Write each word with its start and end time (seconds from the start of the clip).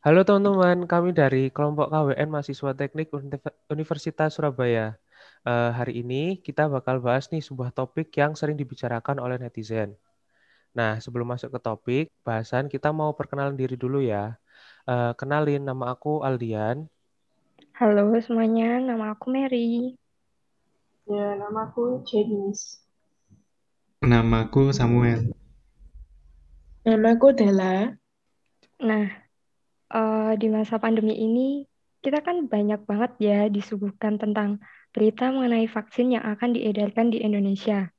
Halo 0.00 0.24
teman-teman, 0.24 0.88
kami 0.88 1.12
dari 1.12 1.52
kelompok 1.52 1.92
KWN 1.92 2.32
Mahasiswa 2.32 2.72
Teknik 2.72 3.12
Universitas 3.68 4.32
Surabaya. 4.32 4.96
Uh, 5.44 5.76
hari 5.76 6.00
ini 6.00 6.40
kita 6.40 6.72
bakal 6.72 7.04
bahas 7.04 7.28
nih 7.28 7.44
sebuah 7.44 7.68
topik 7.68 8.08
yang 8.16 8.32
sering 8.32 8.56
dibicarakan 8.56 9.20
oleh 9.20 9.36
netizen. 9.36 9.92
Nah, 10.72 10.96
sebelum 11.04 11.28
masuk 11.28 11.52
ke 11.52 11.60
topik 11.60 12.06
bahasan, 12.24 12.72
kita 12.72 12.96
mau 12.96 13.12
perkenalan 13.12 13.52
diri 13.52 13.76
dulu 13.76 14.00
ya. 14.00 14.40
Uh, 14.88 15.12
kenalin, 15.20 15.68
nama 15.68 15.92
aku 15.92 16.24
Aldian. 16.24 16.88
Halo 17.76 18.16
semuanya, 18.24 18.80
nama 18.80 19.12
aku 19.12 19.28
Mary. 19.28 20.00
Ya, 21.04 21.36
nama 21.36 21.68
aku 21.68 22.08
Janice. 22.08 22.80
Namaku 24.00 24.72
Samuel. 24.72 25.28
Namaku 26.88 27.36
Della. 27.36 28.00
Nah, 28.80 29.28
uh, 29.90 30.32
di 30.38 30.46
masa 30.48 30.78
pandemi 30.78 31.18
ini 31.18 31.66
kita 32.00 32.24
kan 32.24 32.48
banyak 32.48 32.80
banget 32.88 33.12
ya 33.20 33.40
disuguhkan 33.52 34.16
tentang 34.16 34.56
berita 34.90 35.28
mengenai 35.28 35.68
vaksin 35.68 36.16
yang 36.16 36.24
akan 36.24 36.56
diedarkan 36.56 37.12
di 37.12 37.20
Indonesia. 37.20 37.92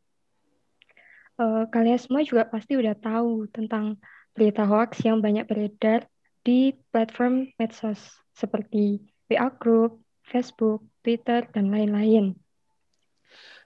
Uh, 1.38 1.70
kalian 1.70 2.02
semua 2.02 2.26
juga 2.26 2.50
pasti 2.50 2.76
udah 2.76 2.98
tahu 2.98 3.48
tentang 3.54 4.02
berita 4.34 4.66
hoax 4.66 5.06
yang 5.06 5.22
banyak 5.22 5.46
beredar 5.46 6.10
di 6.42 6.74
platform 6.90 7.54
medsos 7.62 8.02
seperti 8.34 9.06
WA 9.30 9.54
Group, 9.54 10.02
Facebook, 10.26 10.82
Twitter, 11.06 11.46
dan 11.54 11.70
lain-lain. 11.70 12.34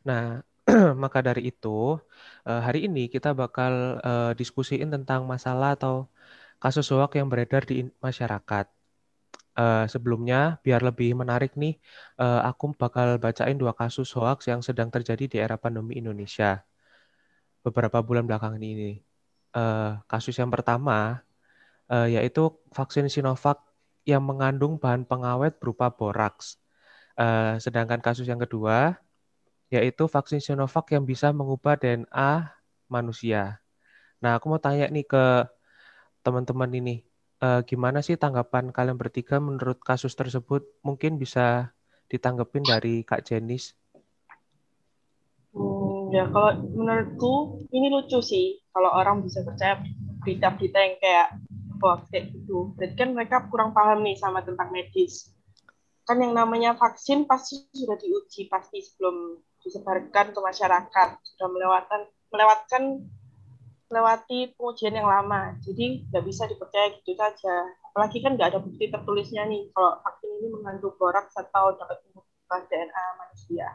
Nah, 0.04 0.44
maka 1.02 1.24
dari 1.24 1.50
itu, 1.50 1.96
uh, 2.46 2.62
hari 2.62 2.92
ini 2.92 3.08
kita 3.08 3.32
bakal 3.32 3.98
diskusiin 4.36 4.92
tentang 4.92 5.24
masalah 5.26 5.80
atau 5.80 6.12
kasus 6.66 6.90
hoax 6.90 7.14
yang 7.14 7.30
beredar 7.30 7.62
di 7.62 7.86
masyarakat. 8.02 8.66
Uh, 9.56 9.86
sebelumnya, 9.86 10.58
biar 10.66 10.82
lebih 10.82 11.14
menarik 11.14 11.54
nih, 11.54 11.78
uh, 12.18 12.42
aku 12.50 12.74
bakal 12.74 13.22
bacain 13.22 13.54
dua 13.56 13.78
kasus 13.78 14.10
hoax 14.18 14.50
yang 14.50 14.66
sedang 14.66 14.90
terjadi 14.90 15.26
di 15.30 15.38
era 15.38 15.62
pandemi 15.62 16.02
Indonesia 16.02 16.66
beberapa 17.62 18.02
bulan 18.02 18.26
belakangan 18.26 18.62
ini. 18.62 18.98
Uh, 19.54 20.02
kasus 20.10 20.36
yang 20.42 20.50
pertama 20.50 21.24
uh, 21.88 22.10
yaitu 22.10 22.52
vaksin 22.76 23.08
Sinovac 23.08 23.62
yang 24.04 24.26
mengandung 24.26 24.82
bahan 24.82 25.06
pengawet 25.06 25.58
berupa 25.62 25.94
boraks. 25.94 26.58
Uh, 27.16 27.56
sedangkan 27.64 28.04
kasus 28.04 28.28
yang 28.28 28.42
kedua 28.42 28.98
yaitu 29.70 30.06
vaksin 30.06 30.42
Sinovac 30.42 30.90
yang 30.94 31.08
bisa 31.08 31.30
mengubah 31.34 31.78
DNA 31.78 32.54
manusia. 32.92 33.64
Nah, 34.22 34.38
aku 34.38 34.46
mau 34.52 34.62
tanya 34.62 34.90
nih 34.90 35.06
ke 35.06 35.46
teman-teman 36.26 36.74
ini, 36.74 37.06
uh, 37.46 37.62
gimana 37.62 38.02
sih 38.02 38.18
tanggapan 38.18 38.74
kalian 38.74 38.98
bertiga 38.98 39.38
menurut 39.38 39.78
kasus 39.86 40.18
tersebut? 40.18 40.66
Mungkin 40.82 41.22
bisa 41.22 41.70
ditanggepin 42.10 42.66
dari 42.66 43.06
Kak 43.06 43.22
Jenis. 43.30 43.78
Hmm, 45.54 46.10
ya, 46.10 46.26
kalau 46.34 46.58
menurutku 46.74 47.64
ini 47.70 47.94
lucu 47.94 48.20
sih 48.26 48.58
kalau 48.74 48.90
orang 48.90 49.22
bisa 49.22 49.46
percaya 49.46 49.80
berita-berita 50.26 50.78
yang 50.82 50.96
kayak 50.98 51.28
hoax 51.80 52.10
kayak 52.10 52.34
gitu. 52.34 52.74
Berarti 52.74 52.96
kan 52.98 53.10
mereka 53.14 53.38
kurang 53.48 53.72
paham 53.72 54.02
nih 54.02 54.18
sama 54.18 54.42
tentang 54.42 54.74
medis. 54.74 55.30
Kan 56.06 56.22
yang 56.22 56.34
namanya 56.34 56.74
vaksin 56.78 57.30
pasti 57.30 57.66
sudah 57.74 57.98
diuji 57.98 58.50
pasti 58.50 58.82
sebelum 58.82 59.42
disebarkan 59.66 60.34
ke 60.34 60.40
masyarakat 60.42 61.10
sudah 61.34 61.48
melewatkan 61.50 62.02
melewatkan 62.30 62.84
melewati 63.90 64.54
pengujian 64.58 64.98
yang 64.98 65.10
lama. 65.10 65.56
Jadi 65.62 66.10
nggak 66.10 66.24
bisa 66.26 66.50
dipercaya 66.50 66.94
gitu 66.98 67.14
saja. 67.14 67.56
Apalagi 67.92 68.18
kan 68.22 68.36
nggak 68.36 68.50
ada 68.56 68.60
bukti 68.62 68.90
tertulisnya 68.90 69.46
nih 69.46 69.70
kalau 69.72 70.02
vaksin 70.02 70.30
ini 70.42 70.48
mengandung 70.52 70.96
boraks 70.98 71.38
atau 71.38 71.78
dapat 71.78 72.02
mengubah 72.10 72.60
DNA 72.68 73.06
manusia. 73.22 73.68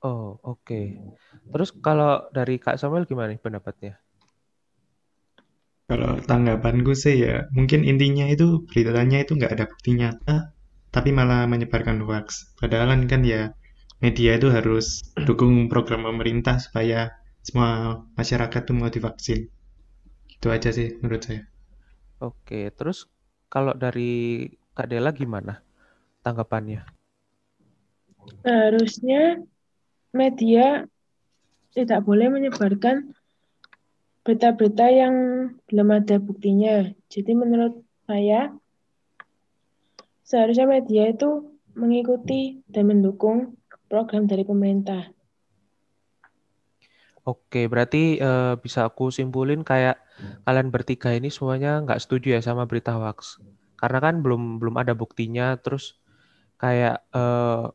Oh 0.00 0.40
oke. 0.40 0.64
Okay. 0.64 0.86
terus 1.52 1.76
kalau 1.76 2.24
dari 2.32 2.56
kak 2.56 2.80
Samuel 2.80 3.04
gimana 3.04 3.36
nih 3.36 3.42
pendapatnya? 3.42 4.00
Kalau 5.90 6.22
tanggapanku 6.22 6.94
sih 6.94 7.18
ya 7.18 7.50
mungkin 7.52 7.82
intinya 7.82 8.30
itu 8.30 8.62
beritanya 8.64 9.26
itu 9.26 9.34
nggak 9.34 9.52
ada 9.58 9.66
bukti 9.66 9.98
nyata 9.98 10.54
tapi 10.90 11.10
malah 11.12 11.44
menyebarkan 11.50 12.00
hoax. 12.06 12.56
Padahal 12.56 12.96
kan 13.10 13.22
ya 13.26 13.52
media 14.00 14.40
itu 14.40 14.48
harus 14.48 15.04
dukung 15.28 15.68
program 15.68 16.08
pemerintah 16.08 16.56
supaya 16.56 17.19
semua 17.40 18.02
masyarakat 18.16 18.60
tuh 18.64 18.76
mau 18.76 18.92
divaksin. 18.92 19.48
Itu 20.28 20.48
aja 20.52 20.72
sih 20.72 20.96
menurut 21.00 21.22
saya. 21.24 21.42
Oke, 22.20 22.68
terus 22.76 23.08
kalau 23.48 23.72
dari 23.72 24.46
Kak 24.76 24.88
Dela 24.92 25.12
gimana 25.12 25.64
tanggapannya? 26.20 26.84
Harusnya 28.44 29.40
media 30.12 30.84
tidak 31.72 32.00
boleh 32.04 32.28
menyebarkan 32.28 33.14
berita-berita 34.20 34.86
yang 34.92 35.14
belum 35.70 35.88
ada 35.96 36.20
buktinya. 36.20 36.92
Jadi 37.08 37.32
menurut 37.32 37.80
saya 38.04 38.52
seharusnya 40.26 40.66
media 40.68 41.10
itu 41.10 41.56
mengikuti 41.74 42.60
dan 42.68 42.90
mendukung 42.90 43.56
program 43.88 44.28
dari 44.28 44.44
pemerintah. 44.46 45.10
Oke, 47.28 47.68
berarti 47.68 48.16
uh, 48.16 48.56
bisa 48.56 48.88
aku 48.88 49.12
simpulin 49.12 49.60
kayak 49.60 50.00
kalian 50.48 50.72
bertiga 50.72 51.12
ini 51.12 51.28
semuanya 51.28 51.84
nggak 51.84 52.00
setuju 52.00 52.36
ya 52.36 52.40
sama 52.40 52.64
berita 52.64 52.96
hoax. 52.96 53.36
Karena 53.76 53.98
kan 54.00 54.24
belum 54.24 54.56
belum 54.56 54.76
ada 54.80 54.96
buktinya, 54.96 55.56
terus 55.60 56.00
kayak 56.56 57.04
uh, 57.12 57.68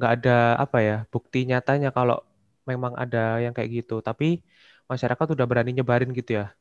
nggak 0.00 0.12
ada 0.20 0.56
apa 0.56 0.78
ya 0.80 0.96
bukti 1.12 1.44
nyatanya 1.44 1.92
kalau 1.92 2.24
memang 2.64 2.96
ada 2.96 3.44
yang 3.44 3.52
kayak 3.52 3.84
gitu. 3.84 4.00
Tapi 4.00 4.40
masyarakat 4.88 5.26
udah 5.36 5.46
berani 5.48 5.76
nyebarin 5.76 6.12
gitu 6.16 6.40
ya? 6.40 6.56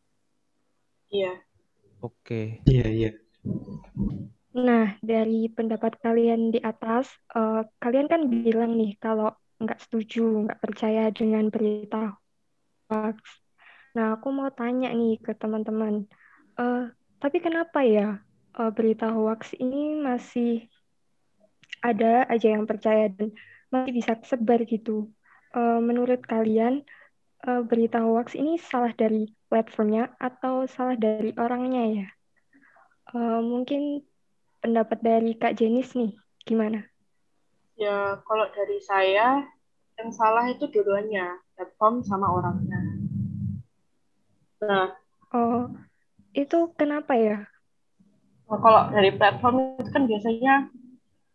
Iya. 1.12 1.40
Oke. 2.04 2.64
Iya 2.68 2.88
iya. 2.92 3.12
Nah, 4.52 5.00
dari 5.00 5.48
pendapat 5.48 5.96
kalian 6.04 6.52
di 6.52 6.60
atas, 6.60 7.08
uh, 7.32 7.64
kalian 7.80 8.12
kan 8.12 8.28
bilang 8.28 8.76
nih 8.76 9.00
kalau 9.00 9.32
nggak 9.62 9.80
setuju, 9.80 10.50
nggak 10.50 10.60
percaya 10.60 11.14
dengan 11.14 11.48
berita 11.54 12.18
hoax. 12.90 13.18
Nah, 13.96 14.18
aku 14.18 14.32
mau 14.34 14.50
tanya 14.52 14.90
nih 14.92 15.20
ke 15.20 15.36
teman-teman, 15.36 16.08
uh, 16.58 16.90
tapi 17.20 17.38
kenapa 17.44 17.84
ya 17.84 18.24
uh, 18.58 18.72
berita 18.72 19.12
hoax 19.12 19.54
ini 19.60 20.00
masih 20.00 20.66
ada 21.84 22.26
aja 22.30 22.56
yang 22.56 22.66
percaya 22.66 23.10
dan 23.12 23.32
masih 23.72 23.94
bisa 23.96 24.16
sebar 24.28 24.64
gitu? 24.68 25.12
Uh, 25.52 25.80
menurut 25.84 26.24
kalian, 26.24 26.84
uh, 27.48 27.64
berita 27.64 28.04
hoax 28.04 28.36
ini 28.36 28.60
salah 28.60 28.92
dari 28.96 29.32
platformnya 29.52 30.16
atau 30.20 30.68
salah 30.68 30.96
dari 30.96 31.36
orangnya 31.36 31.84
ya? 32.04 32.08
Uh, 33.12 33.44
mungkin 33.44 34.04
pendapat 34.64 35.00
dari 35.04 35.36
Kak 35.36 35.58
Jenis 35.60 35.98
nih, 35.98 36.16
gimana? 36.48 36.91
Ya, 37.82 38.22
kalau 38.30 38.46
dari 38.54 38.78
saya, 38.86 39.42
yang 39.98 40.14
salah 40.14 40.46
itu 40.54 40.70
dua-duanya, 40.70 41.42
platform 41.58 42.06
sama 42.06 42.30
orangnya. 42.30 42.78
Nah, 44.62 44.94
oh, 45.34 45.66
itu 46.38 46.70
kenapa 46.78 47.18
ya? 47.18 47.50
Nah, 48.46 48.60
kalau 48.62 48.94
dari 48.94 49.10
platform 49.18 49.82
itu 49.82 49.90
kan 49.90 50.06
biasanya 50.06 50.70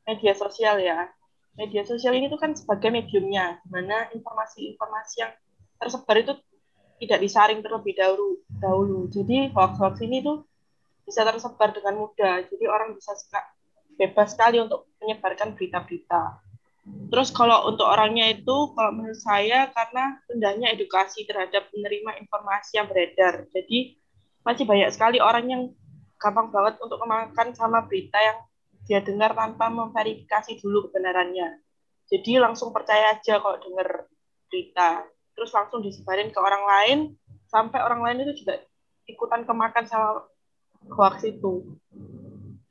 media 0.07 0.39
sosial 0.39 0.79
ya. 0.79 1.11
Media 1.59 1.83
sosial 1.83 2.15
ini 2.15 2.31
tuh 2.31 2.39
kan 2.39 2.55
sebagai 2.55 2.95
mediumnya, 2.95 3.59
di 3.67 3.69
mana 3.75 4.07
informasi-informasi 4.15 5.15
yang 5.27 5.34
tersebar 5.83 6.15
itu 6.23 6.39
tidak 7.03 7.27
disaring 7.27 7.59
terlebih 7.59 7.99
dahulu. 7.99 8.39
dahulu. 8.63 9.11
Jadi 9.11 9.51
hoax-hoax 9.51 9.99
ini 10.07 10.23
tuh 10.23 10.47
bisa 11.03 11.27
tersebar 11.27 11.75
dengan 11.75 12.07
mudah. 12.07 12.47
Jadi 12.47 12.65
orang 12.71 12.95
bisa 12.95 13.19
suka 13.19 13.43
bebas 13.97 14.37
sekali 14.37 14.60
untuk 14.60 14.93
menyebarkan 15.03 15.57
berita-berita. 15.57 16.45
Terus 16.87 17.34
kalau 17.34 17.66
untuk 17.66 17.83
orangnya 17.83 18.31
itu, 18.31 18.71
kalau 18.78 18.95
menurut 18.95 19.19
saya 19.19 19.75
karena 19.75 20.22
rendahnya 20.31 20.71
edukasi 20.71 21.27
terhadap 21.27 21.66
menerima 21.75 22.22
informasi 22.22 22.78
yang 22.78 22.87
beredar. 22.87 23.51
Jadi 23.51 23.98
masih 24.47 24.63
banyak 24.63 24.95
sekali 24.95 25.19
orang 25.19 25.45
yang 25.51 25.63
gampang 26.22 26.54
banget 26.54 26.78
untuk 26.78 27.03
memakan 27.03 27.51
sama 27.59 27.83
berita 27.91 28.22
yang 28.22 28.39
dia 28.87 29.03
dengar 29.03 29.34
tanpa 29.34 29.66
memverifikasi 29.66 30.63
dulu 30.63 30.87
kebenarannya. 30.87 31.59
Jadi 32.07 32.39
langsung 32.39 32.71
percaya 32.71 33.19
aja 33.19 33.43
kalau 33.43 33.59
dengar 33.59 34.07
berita. 34.47 35.03
Terus 35.34 35.51
langsung 35.51 35.83
disebarin 35.83 36.31
ke 36.31 36.39
orang 36.39 36.65
lain, 36.65 36.98
sampai 37.51 37.83
orang 37.83 38.01
lain 38.07 38.31
itu 38.31 38.47
juga 38.47 38.63
ikutan 39.10 39.43
kemakan 39.43 39.91
sama 39.91 40.22
hoax 40.87 41.27
itu. 41.27 41.66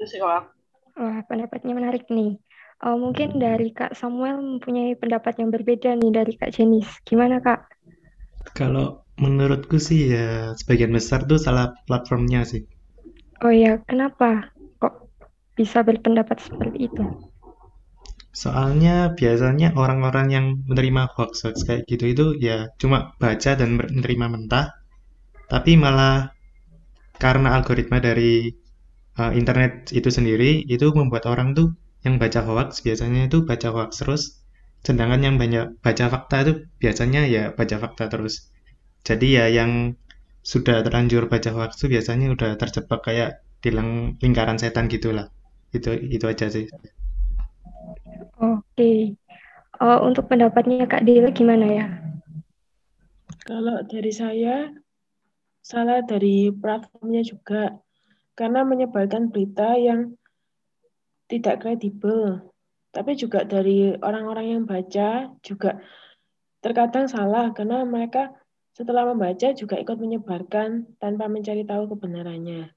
Sih 0.07 0.21
kalau 0.23 0.54
Wah, 0.95 1.19
pendapatnya 1.27 1.75
menarik 1.75 2.07
nih. 2.07 2.39
Uh, 2.79 2.95
mungkin 2.99 3.39
dari 3.39 3.71
Kak 3.71 3.95
Samuel 3.95 4.39
mempunyai 4.39 4.95
pendapat 4.95 5.39
yang 5.39 5.51
berbeda 5.51 5.95
nih 5.95 6.11
dari 6.11 6.33
Kak 6.39 6.55
Jenis. 6.55 6.87
Gimana 7.03 7.39
Kak? 7.43 7.67
Kalau 8.55 9.03
menurutku 9.19 9.79
sih 9.79 10.11
ya 10.11 10.55
sebagian 10.55 10.91
besar 10.91 11.23
tuh 11.23 11.39
salah 11.39 11.71
platformnya 11.87 12.43
sih. 12.43 12.67
Oh 13.43 13.51
ya, 13.51 13.79
kenapa 13.83 14.51
kok 14.79 15.11
bisa 15.55 15.83
berpendapat 15.83 16.39
seperti 16.39 16.87
itu? 16.87 17.03
Soalnya 18.35 19.15
biasanya 19.15 19.71
orang-orang 19.75 20.27
yang 20.31 20.45
menerima 20.67 21.11
hoax-hoax 21.15 21.63
kayak 21.63 21.87
gitu 21.87 22.11
itu 22.11 22.25
ya 22.39 22.67
cuma 22.75 23.15
baca 23.15 23.55
dan 23.55 23.79
menerima 23.79 24.27
mentah, 24.27 24.75
tapi 25.47 25.79
malah 25.79 26.35
karena 27.15 27.55
algoritma 27.55 28.03
dari 28.03 28.51
uh, 29.19 29.31
internet 29.31 29.91
itu 29.91 30.09
sendiri 30.11 30.63
itu 30.67 30.91
membuat 30.91 31.25
orang 31.27 31.55
tuh 31.55 31.75
yang 32.05 32.21
baca 32.21 32.45
hoax 32.45 32.85
biasanya 32.85 33.27
itu 33.27 33.41
baca 33.43 33.73
hoax 33.73 34.05
terus, 34.05 34.23
sedangkan 34.85 35.21
yang 35.25 35.35
banyak 35.41 35.73
baca 35.81 36.05
fakta 36.13 36.45
itu 36.45 36.53
biasanya 36.77 37.25
ya 37.25 37.43
baca 37.55 37.75
fakta 37.81 38.05
terus. 38.11 38.53
Jadi 39.01 39.37
ya 39.37 39.45
yang 39.49 39.97
sudah 40.45 40.85
terlanjur 40.85 41.25
baca 41.25 41.49
hoax 41.49 41.81
itu 41.81 41.97
biasanya 41.97 42.29
udah 42.37 42.53
terjebak 42.61 43.01
kayak 43.01 43.41
di 43.65 43.73
lingkaran 44.21 44.61
setan 44.61 44.85
gitulah. 44.85 45.33
Itu 45.73 45.97
itu 45.97 46.25
aja 46.29 46.45
sih. 46.53 46.69
Oke. 48.37 49.17
Uh, 49.75 49.99
untuk 50.07 50.31
pendapatnya 50.31 50.87
Kak 50.87 51.03
Dila 51.03 51.35
gimana 51.35 51.65
ya? 51.67 51.87
Kalau 53.43 53.83
dari 53.85 54.13
saya, 54.13 54.71
salah 55.65 56.05
dari 56.05 56.53
platformnya 56.53 57.25
juga. 57.25 57.75
Karena 58.35 58.67
menyebarkan 58.67 59.31
berita 59.31 59.79
yang 59.79 60.13
tidak 61.31 61.65
kredibel. 61.65 62.51
Tapi 62.91 63.15
juga 63.19 63.43
dari 63.43 63.91
orang-orang 63.99 64.45
yang 64.55 64.63
baca 64.63 65.31
juga 65.43 65.79
terkadang 66.63 67.11
salah 67.11 67.51
karena 67.51 67.83
mereka 67.83 68.31
setelah 68.75 69.07
membaca 69.07 69.55
juga 69.55 69.79
ikut 69.79 69.95
menyebarkan 69.99 70.99
tanpa 70.99 71.31
mencari 71.31 71.63
tahu 71.63 71.95
kebenarannya. 71.95 72.71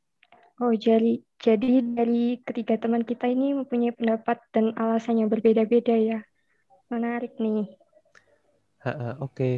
Oh, 0.58 0.74
jadi 0.74 1.22
jadi 1.38 1.82
dari 1.86 2.42
ketiga 2.42 2.74
teman 2.78 3.06
kita 3.06 3.30
ini 3.30 3.54
mempunyai 3.54 3.94
pendapat 3.94 4.42
dan 4.50 4.74
alasan 4.74 5.22
yang 5.22 5.30
berbeda-beda 5.30 5.94
ya. 5.94 6.18
Menarik 6.90 7.38
nih. 7.38 7.66
Oke. 9.22 9.22
Okay. 9.22 9.54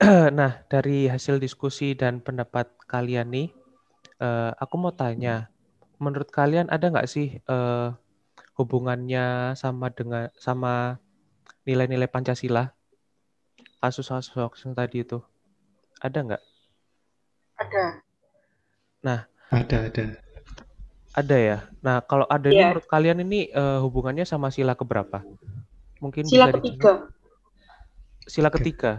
nah, 0.38 0.64
dari 0.72 1.12
hasil 1.12 1.36
diskusi 1.36 1.92
dan 1.92 2.24
pendapat 2.24 2.72
kalian 2.88 3.36
nih, 3.36 3.52
uh, 4.20 4.52
aku 4.60 4.74
mau 4.76 4.92
tanya, 4.92 5.48
menurut 5.96 6.28
kalian 6.28 6.68
ada 6.68 6.92
nggak 6.92 7.08
sih 7.08 7.40
uh, 7.48 7.96
hubungannya 8.54 9.56
sama 9.56 9.88
dengan 9.90 10.28
sama 10.36 11.00
nilai-nilai 11.64 12.06
Pancasila? 12.06 12.70
Kasus-kasus 13.80 14.36
yang 14.68 14.76
tadi 14.76 15.02
itu, 15.02 15.24
ada 16.04 16.18
nggak? 16.20 16.42
Ada. 17.56 17.84
Nah, 19.00 19.20
ada 19.48 19.76
ada. 19.88 20.04
Ada 21.10 21.36
ya. 21.36 21.58
Nah, 21.82 22.04
kalau 22.04 22.28
ada 22.28 22.52
yeah. 22.52 22.54
iya. 22.54 22.64
menurut 22.70 22.86
kalian 22.86 23.24
ini 23.24 23.48
uh, 23.50 23.80
hubungannya 23.82 24.28
sama 24.28 24.52
sila 24.52 24.76
keberapa? 24.76 25.24
Mungkin 25.98 26.28
sila 26.28 26.48
bisa 26.48 26.56
ketiga. 26.60 26.92
Sila 28.28 28.48
ketiga. 28.52 28.92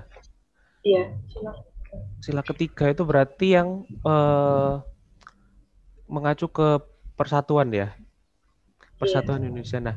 Iya, 0.82 1.14
sila. 1.30 1.52
Sila 2.20 2.42
ketiga 2.42 2.90
itu 2.90 3.04
berarti 3.06 3.48
yang 3.56 3.86
uh, 4.02 4.82
mengacu 6.12 6.52
ke 6.52 6.84
persatuan 7.16 7.72
ya. 7.72 7.96
Persatuan 9.00 9.42
yeah. 9.42 9.48
Indonesia. 9.48 9.80
Nah, 9.80 9.96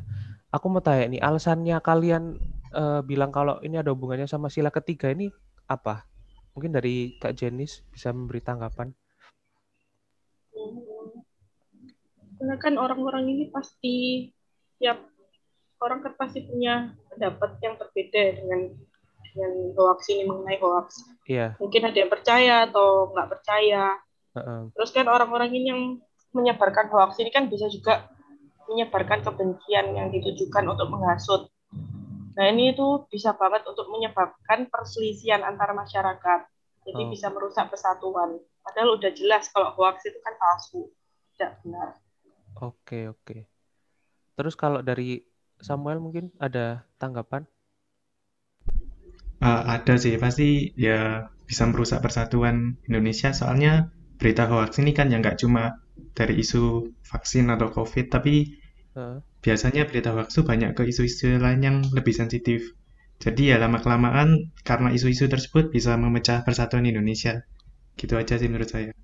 aku 0.49 0.71
mau 0.71 0.79
tanya 0.79 1.11
nih, 1.11 1.21
alasannya 1.21 1.77
kalian 1.83 2.39
uh, 2.71 3.03
bilang 3.03 3.35
kalau 3.35 3.59
ini 3.59 3.75
ada 3.75 3.91
hubungannya 3.91 4.25
sama 4.25 4.47
sila 4.47 4.71
ketiga 4.71 5.11
ini 5.11 5.29
apa? 5.67 6.07
Mungkin 6.55 6.71
dari 6.71 7.19
Kak 7.19 7.35
Jenis 7.35 7.83
bisa 7.91 8.15
memberi 8.15 8.39
tanggapan. 8.39 8.95
karena 12.35 12.55
kan 12.59 12.75
orang-orang 12.75 13.25
ini 13.31 13.49
pasti 13.49 14.27
tiap 14.77 15.01
orang 15.79 16.03
kan 16.03 16.13
pasti 16.19 16.43
punya 16.45 16.93
pendapat 17.09 17.57
yang 17.63 17.73
berbeda 17.79 18.23
dengan 18.37 18.59
dengan 19.25 19.51
hoax 19.75 20.13
ini 20.13 20.23
mengenai 20.29 20.59
hoax. 20.61 20.87
Iya. 21.27 21.57
Mungkin 21.59 21.81
ada 21.89 21.97
yang 21.97 22.11
percaya 22.11 22.55
atau 22.69 23.11
nggak 23.11 23.29
percaya. 23.33 23.97
Uh-uh. 24.35 24.69
Terus 24.75 24.91
kan 24.91 25.07
orang-orang 25.07 25.49
ini 25.55 25.67
yang 25.71 25.81
menyebarkan 26.35 26.91
hoax 26.91 27.15
ini 27.23 27.31
kan 27.31 27.47
bisa 27.47 27.71
juga 27.71 28.11
menyebarkan 28.67 29.23
kebencian 29.23 29.95
yang 29.95 30.11
ditujukan 30.11 30.63
untuk 30.67 30.91
menghasut. 30.91 31.47
Nah 32.35 32.45
ini 32.51 32.75
itu 32.75 33.07
bisa 33.07 33.31
banget 33.39 33.63
untuk 33.63 33.87
menyebabkan 33.87 34.67
perselisihan 34.67 35.39
antara 35.47 35.71
masyarakat. 35.71 36.51
Jadi 36.85 37.01
oh. 37.01 37.09
bisa 37.09 37.31
merusak 37.31 37.71
persatuan. 37.71 38.37
Padahal 38.61 38.99
udah 38.99 39.11
jelas 39.15 39.47
kalau 39.49 39.71
hoax 39.73 40.03
itu 40.05 40.19
kan 40.19 40.35
palsu, 40.35 40.91
tidak 41.33 41.61
benar. 41.63 41.89
Oke, 42.59 43.09
oke. 43.09 43.47
Terus 44.35 44.53
kalau 44.59 44.83
dari 44.83 45.23
Samuel 45.63 46.03
mungkin 46.03 46.35
ada 46.37 46.83
tanggapan? 46.99 47.47
Uh, 49.39 49.63
ada 49.69 49.95
sih, 49.95 50.17
pasti 50.19 50.73
ya 50.75 51.29
bisa 51.45 51.69
merusak 51.69 52.01
persatuan 52.01 52.81
Indonesia. 52.89 53.31
Soalnya 53.31 53.93
berita 54.25 54.49
hoax 54.49 54.81
ini 54.81 54.89
kan 54.97 55.13
ya 55.13 55.21
nggak 55.21 55.37
cuma 55.37 55.77
dari 56.17 56.41
isu 56.41 56.89
vaksin 57.05 57.45
atau 57.53 57.69
COVID, 57.69 58.09
tapi 58.09 58.57
uh. 58.97 59.21
biasanya 59.45 59.85
berita 59.85 60.17
hoax 60.17 60.33
itu 60.33 60.41
banyak 60.41 60.73
ke 60.73 60.89
isu-isu 60.89 61.37
lain 61.37 61.61
yang 61.61 61.77
lebih 61.93 62.09
sensitif. 62.09 62.73
Jadi 63.21 63.53
ya 63.53 63.61
lama-kelamaan 63.61 64.49
karena 64.65 64.89
isu-isu 64.89 65.29
tersebut 65.29 65.69
bisa 65.69 65.93
memecah 65.93 66.41
persatuan 66.41 66.89
Indonesia. 66.89 67.45
Gitu 67.93 68.17
aja 68.17 68.41
sih 68.41 68.49
menurut 68.49 68.65
saya. 68.65 68.97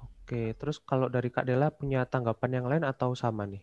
Oke, 0.00 0.56
terus 0.56 0.80
kalau 0.80 1.12
dari 1.12 1.28
Kak 1.28 1.44
Dela 1.44 1.68
punya 1.68 2.08
tanggapan 2.08 2.56
yang 2.56 2.66
lain 2.66 2.82
atau 2.88 3.12
sama 3.12 3.44
nih? 3.44 3.60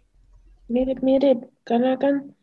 Mirip-mirip, 0.69 1.49
karena 1.65 1.97
kan 1.97 2.37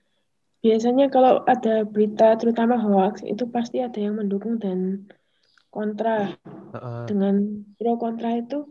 biasanya 0.61 1.07
kalau 1.09 1.47
ada 1.47 1.87
berita 1.87 2.35
terutama 2.35 2.77
hoax 2.77 3.23
itu 3.23 3.47
pasti 3.47 3.79
ada 3.79 3.97
yang 3.97 4.19
mendukung 4.19 4.59
dan 4.59 5.09
kontra. 5.71 6.35
Uh, 6.71 7.07
Dengan 7.07 7.67
pro 7.79 7.99
kontra 7.99 8.39
itu 8.39 8.67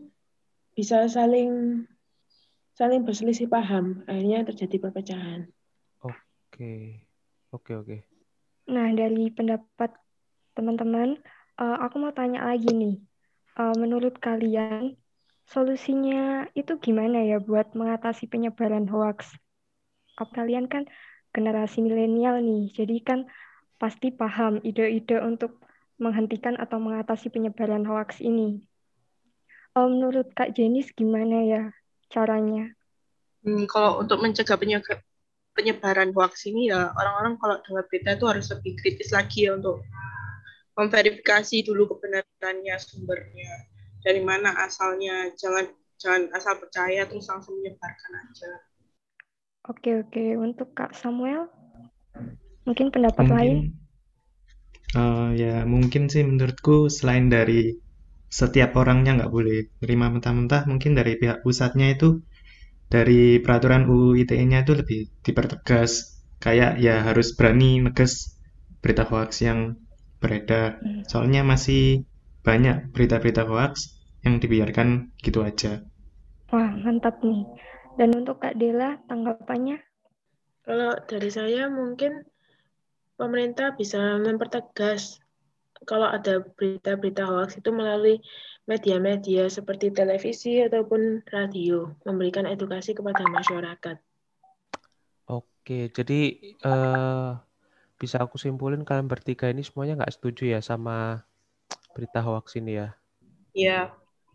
bisa 0.76 1.04
saling 1.08 1.84
saling 2.76 3.04
berselisih 3.04 3.48
paham, 3.50 4.00
akhirnya 4.08 4.46
terjadi 4.48 4.88
perpecahan. 4.88 5.52
Oke, 6.00 7.04
oke, 7.52 7.72
oke. 7.76 7.96
Nah 8.72 8.88
dari 8.96 9.28
pendapat 9.28 9.92
teman-teman, 10.56 11.20
uh, 11.60 11.76
aku 11.84 12.00
mau 12.00 12.12
tanya 12.16 12.48
lagi 12.48 12.72
nih, 12.72 12.96
uh, 13.60 13.76
menurut 13.76 14.16
kalian 14.16 14.96
solusinya 15.44 16.48
itu 16.56 16.78
gimana 16.80 17.20
ya 17.26 17.36
buat 17.42 17.76
mengatasi 17.76 18.30
penyebaran 18.30 18.88
hoax? 18.88 19.34
Kalian 20.16 20.68
kan 20.68 20.84
generasi 21.32 21.80
milenial 21.80 22.40
nih, 22.44 22.72
jadi 22.76 22.96
kan 23.00 23.20
pasti 23.80 24.12
paham 24.12 24.60
ide-ide 24.60 25.20
untuk 25.24 25.64
menghentikan 26.00 26.56
atau 26.56 26.80
mengatasi 26.80 27.28
penyebaran 27.28 27.84
hoax 27.84 28.18
ini. 28.24 28.64
Oh, 29.76 29.86
menurut 29.86 30.32
Kak 30.34 30.56
Jenis 30.56 30.90
gimana 30.96 31.46
ya 31.46 31.62
caranya? 32.10 32.74
Hmm, 33.46 33.68
kalau 33.70 34.02
untuk 34.02 34.18
mencegah 34.18 34.58
penyebaran 35.54 36.10
hoax 36.16 36.48
ini 36.48 36.72
ya 36.72 36.90
orang-orang 36.96 37.36
kalau 37.36 37.56
dengar 37.62 37.84
berita 37.86 38.16
itu 38.16 38.26
harus 38.26 38.46
lebih 38.50 38.72
kritis 38.80 39.12
lagi 39.12 39.46
ya 39.46 39.54
untuk 39.60 39.84
memverifikasi 40.78 41.66
dulu 41.66 41.96
kebenarannya 41.96 42.74
sumbernya 42.80 43.68
dari 44.00 44.22
mana 44.24 44.56
asalnya 44.64 45.28
jangan 45.36 45.68
jangan 46.00 46.32
asal 46.32 46.56
percaya 46.56 47.04
terus 47.04 47.28
langsung 47.28 47.58
menyebarkan 47.60 48.12
aja 48.24 48.50
oke 49.68 49.90
oke 50.06 50.24
untuk 50.40 50.72
kak 50.72 50.96
Samuel 50.96 51.50
mungkin 52.64 52.88
pendapat 52.88 53.24
mungkin, 53.26 53.36
lain 53.36 53.56
uh, 54.94 55.30
ya 55.34 55.66
mungkin 55.66 56.08
sih 56.08 56.22
menurutku 56.22 56.90
selain 56.90 57.30
dari 57.30 57.76
setiap 58.30 58.78
orangnya 58.78 59.18
nggak 59.18 59.32
boleh 59.32 59.66
terima 59.82 60.06
mentah-mentah 60.06 60.66
mungkin 60.70 60.94
dari 60.94 61.18
pihak 61.18 61.42
pusatnya 61.42 61.98
itu 61.98 62.22
dari 62.90 63.38
peraturan 63.42 63.86
UU 63.86 64.18
ITE-nya 64.26 64.62
itu 64.66 64.72
lebih 64.78 65.00
dipertegas 65.22 66.22
kayak 66.38 66.78
ya 66.78 67.02
harus 67.02 67.34
berani 67.34 67.82
neges 67.82 68.38
berita 68.82 69.06
hoax 69.06 69.42
yang 69.42 69.78
beredar 70.22 70.78
hmm. 70.78 71.06
soalnya 71.10 71.42
masih 71.42 72.06
banyak 72.40 72.90
berita-berita 72.94 73.44
hoax 73.44 74.00
yang 74.24 74.40
dibiarkan 74.40 75.12
gitu 75.20 75.44
aja. 75.44 75.84
Wah, 76.52 76.70
mantap 76.82 77.20
nih. 77.24 77.46
Dan 77.96 78.16
untuk 78.16 78.40
Kak 78.40 78.56
Dela, 78.56 79.00
tanggapannya? 79.08 79.80
Kalau 80.64 80.92
dari 81.08 81.30
saya 81.32 81.70
mungkin 81.72 82.24
pemerintah 83.20 83.76
bisa 83.76 84.16
mempertegas 84.16 85.20
kalau 85.84 86.08
ada 86.08 86.40
berita-berita 86.56 87.28
hoax 87.28 87.60
itu 87.60 87.68
melalui 87.68 88.24
media-media 88.64 89.48
seperti 89.52 89.92
televisi 89.92 90.64
ataupun 90.64 91.24
radio, 91.28 91.92
memberikan 92.08 92.48
edukasi 92.48 92.96
kepada 92.96 93.24
masyarakat. 93.28 93.96
Oke, 95.28 95.92
jadi 95.92 96.20
uh, 96.64 97.36
bisa 98.00 98.16
aku 98.24 98.40
simpulin 98.40 98.84
kalian 98.84 99.08
bertiga 99.08 99.52
ini 99.52 99.60
semuanya 99.60 100.00
nggak 100.00 100.14
setuju 100.16 100.56
ya 100.56 100.60
sama 100.64 101.24
berita 101.92 102.24
hoax 102.24 102.56
ini 102.56 102.80
ya? 102.80 102.88
Iya. 103.52 103.80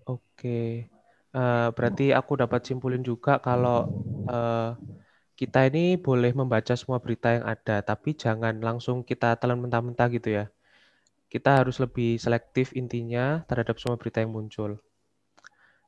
Oke. 0.06 0.90
Uh, 1.36 1.68
berarti 1.76 2.16
aku 2.16 2.40
dapat 2.40 2.64
simpulin 2.64 3.04
juga 3.04 3.42
kalau 3.44 3.92
uh, 4.30 4.78
kita 5.36 5.68
ini 5.68 6.00
boleh 6.00 6.32
membaca 6.32 6.72
semua 6.80 7.04
berita 7.04 7.36
yang 7.36 7.44
ada, 7.44 7.84
tapi 7.84 8.16
jangan 8.16 8.56
langsung 8.64 9.04
kita 9.04 9.36
telan 9.36 9.60
mentah-mentah 9.60 10.08
gitu 10.16 10.32
ya. 10.32 10.46
Kita 11.28 11.60
harus 11.60 11.76
lebih 11.84 12.16
selektif 12.16 12.72
intinya 12.72 13.44
terhadap 13.44 13.76
semua 13.76 14.00
berita 14.00 14.24
yang 14.24 14.32
muncul. 14.32 14.80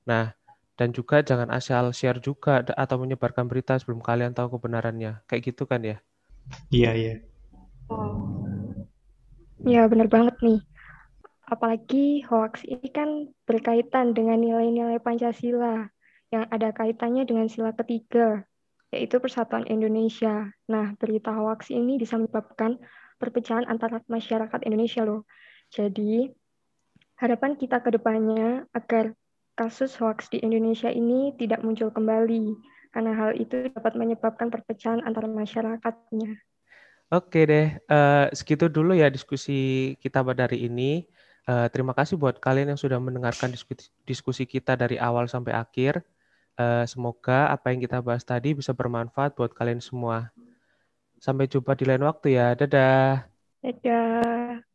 Nah, 0.03 0.35
dan 0.75 0.91
juga 0.91 1.23
jangan 1.23 1.47
asal 1.47 1.95
share 1.95 2.19
juga 2.19 2.59
atau 2.75 2.99
menyebarkan 2.99 3.47
berita 3.47 3.79
sebelum 3.79 4.03
kalian 4.03 4.35
tahu 4.35 4.59
kebenarannya. 4.59 5.23
Kayak 5.25 5.55
gitu 5.55 5.63
kan 5.63 5.79
ya? 5.81 5.97
Iya, 6.67 6.91
iya. 6.93 7.13
Iya, 9.63 9.81
benar 9.87 10.07
banget 10.11 10.35
nih. 10.43 10.59
Apalagi 11.47 12.27
hoax 12.27 12.67
ini 12.67 12.91
kan 12.91 13.31
berkaitan 13.47 14.11
dengan 14.11 14.43
nilai-nilai 14.43 14.99
Pancasila 14.99 15.87
yang 16.27 16.43
ada 16.51 16.75
kaitannya 16.75 17.23
dengan 17.23 17.47
sila 17.47 17.71
ketiga, 17.71 18.43
yaitu 18.91 19.19
Persatuan 19.19 19.67
Indonesia. 19.67 20.51
Nah, 20.71 20.95
berita 20.95 21.35
hoax 21.35 21.69
ini 21.73 21.99
bisa 21.99 22.15
menyebabkan 22.15 22.79
perpecahan 23.19 23.67
antara 23.67 23.99
masyarakat 24.07 24.59
Indonesia 24.63 25.03
loh. 25.03 25.27
Jadi, 25.73 26.31
harapan 27.19 27.57
kita 27.59 27.83
ke 27.83 27.89
depannya 27.91 28.63
agar 28.71 29.11
kasus 29.57 29.97
hoax 29.97 30.29
di 30.29 30.39
Indonesia 30.39 30.87
ini 30.87 31.33
tidak 31.35 31.65
muncul 31.65 31.89
kembali, 31.89 32.55
karena 32.93 33.11
hal 33.17 33.31
itu 33.35 33.73
dapat 33.73 33.97
menyebabkan 33.97 34.53
perpecahan 34.53 35.01
antara 35.03 35.25
masyarakatnya. 35.25 36.37
Oke 37.07 37.47
deh, 37.47 37.79
uh, 37.87 38.27
segitu 38.35 38.67
dulu 38.67 38.91
ya 38.91 39.07
diskusi 39.07 39.95
kita 40.03 40.21
pada 40.21 40.45
hari 40.45 40.67
ini. 40.67 41.07
Uh, 41.47 41.71
terima 41.71 41.95
kasih 41.95 42.19
buat 42.19 42.35
kalian 42.43 42.75
yang 42.75 42.79
sudah 42.79 42.99
mendengarkan 42.99 43.47
diskusi, 43.47 43.87
diskusi 44.03 44.43
kita 44.43 44.75
dari 44.75 44.99
awal 44.99 45.31
sampai 45.31 45.55
akhir. 45.55 46.03
Uh, 46.57 46.83
semoga 46.89 47.53
apa 47.53 47.69
yang 47.69 47.79
kita 47.85 48.01
bahas 48.01 48.25
tadi 48.25 48.57
bisa 48.57 48.73
bermanfaat 48.73 49.37
buat 49.37 49.53
kalian 49.53 49.77
semua. 49.77 50.33
Sampai 51.21 51.45
jumpa 51.45 51.77
di 51.77 51.85
lain 51.85 52.01
waktu 52.01 52.33
ya. 52.37 52.57
Dadah. 52.57 53.29
Dadah. 53.61 54.66